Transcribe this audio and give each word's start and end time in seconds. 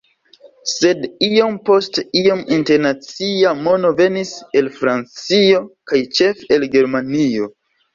Sed 0.69 1.03
iom 1.27 1.59
post 1.71 1.99
iom 2.23 2.41
internacia 2.57 3.55
mono 3.69 3.95
venis 4.03 4.35
el 4.65 4.75
Francio 4.83 5.65
kaj 5.93 6.05
ĉefe 6.21 6.55
el 6.61 6.73
Germanio. 6.79 7.57